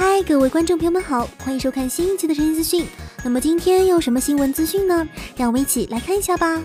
[0.00, 2.86] 嗨，各位观众朋友们好，欢迎收看新一期的晨星资讯。
[3.24, 5.04] 那么今天又有什么新闻资讯呢？
[5.36, 6.62] 让我们一起来看一下吧。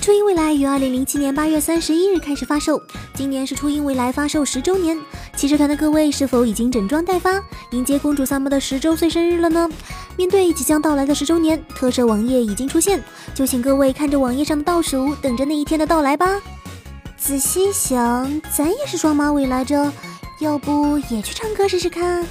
[0.00, 2.80] 初音未来于二零零七年八月三十一日开始发售，
[3.14, 4.98] 今年是初音未来发售十周年。
[5.36, 7.38] 骑士团的各位是否已经整装待发，
[7.72, 9.68] 迎接公主萨摩的十周岁生日了呢？
[10.16, 13.04] 面对即将到来的十周年，特设网页已经出现，
[13.34, 16.40] 就请各位看着网页上的倒数，等着那一天的到来吧。
[17.18, 19.92] 仔细想，咱也是双马尾来着。
[20.40, 22.24] 要不也去唱歌试试看？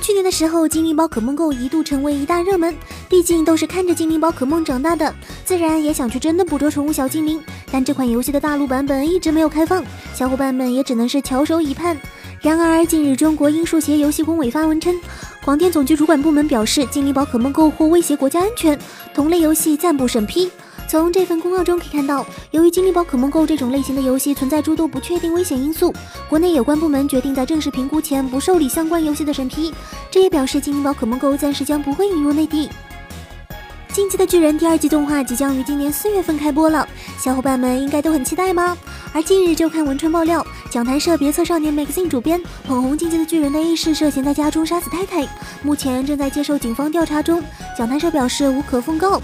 [0.00, 2.74] 去年的时候，精灵宝可梦 GO 一度成为一大热门，
[3.06, 5.14] 毕竟都是看着精灵宝可梦长大的，
[5.44, 7.38] 自然也想去真的捕捉宠物小精灵。
[7.70, 11.96] 但这款游戏的大陆版本一直没有开放，小伙伴们也只能是翘首以盼。
[12.40, 14.98] 然而，近日中国英数协游戏工委发文称，
[15.44, 18.78] 广电总局主管部门表示，精灵宝可梦 GO 或威胁国家安全，
[19.12, 20.50] 同类游戏暂不审批。
[20.88, 25.92] 从这份公告中可以看到，由于精灵宝可梦 GO 这种类型的游戏存在诸多不确定危险因素，
[26.28, 29.72] 国内有关部门决定在正式评估前不受理相关游戏的审批。
[30.10, 32.68] 这也表示精灵宝可梦 GO 暂时将不会引入内地。
[33.94, 38.76] 《进击的巨人》第二季动画即将于今年四月份开播了，小伙伴们应该都很期待吧？
[39.12, 45.28] 而近日就看文春爆料，讲谈社别册少年 Magazine 主编捧红《进击的巨人》的 A 市涉嫌在家中杀死太太，
[45.62, 47.42] 目前正在接受警方调查中。
[47.76, 49.20] 讲谈社表示无可奉告。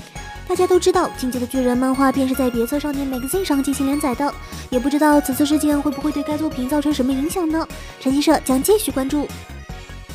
[0.48, 4.32] 大家都知道，《进击的巨人》漫画便是在别册少年 Magazine 上进行连载的，
[4.70, 7.68] 也不知道此次事件会不会对该作品造成什么影响呢？
[8.00, 9.28] 晨曦社将继续关注。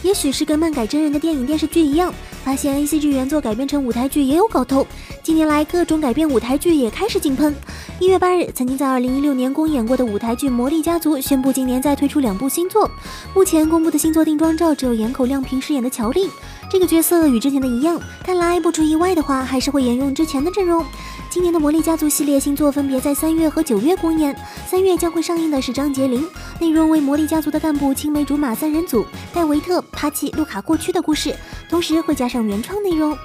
[0.02, 2.12] 也许是跟漫改真人的电影电视剧一样，
[2.44, 4.86] 发现 A C G 原作改编成舞台剧也有搞头。
[5.24, 7.56] 近年来，各种改编舞台剧也开始井喷。
[8.00, 12.90] 一月八日，曾经在二零一六年公演过的舞台剧《魔力家族》宣布今年再推出两部新作。
[13.34, 16.30] 目前公布的新作定妆照只有岩口亮平饰演的乔丽。
[16.70, 20.84] 这个角色与之前的一样，看来不出意外的话，还是会沿用之前的阵容。
[21.30, 24.36] 今年的魔力家族系列新作分别在三月和九月公演。
[24.68, 26.28] 三月将会上映的是张杰林，
[26.60, 31.36] 内容为魔力家族的干部青梅竹马三人组戴维特、帕奇、路卡过去的故事，
[31.70, 33.16] 同时会加上上原创内容。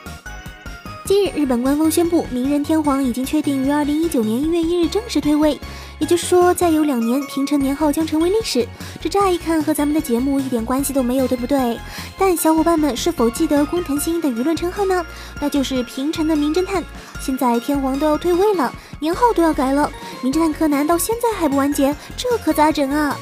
[1.07, 5.59] 今日，日本官方宣布，鸣人天皇已经确定于二零一九年一月一日正式退位。
[5.99, 8.69] 也就是说，再有两年，平成年号将成为历史。
[9.01, 11.81] 这乍一看和咱们的节目一点关系都没有，对不对？
[12.19, 15.03] 但小伙伴们是否记得工藤新一的舆论称号呢？
[15.41, 16.85] 那就是平成的名侦探。
[17.19, 18.71] 现在天皇都要退位了，
[19.01, 19.91] 年号都要改了，
[20.23, 23.17] 名侦探柯南到现在还不完结，这可咋整啊？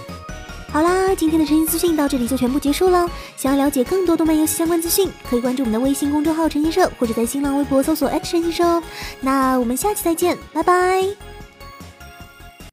[0.77, 3.09] 好啦，今天的晨星资讯到这里就全部结束了。
[3.35, 8.83] 想要了解更多动漫游戏相关资讯，可以关注我们的微信公众号“晨星社”，或者在新浪微博搜索“晨星社”。
[9.23, 11.36] 那我们下期再见，拜拜。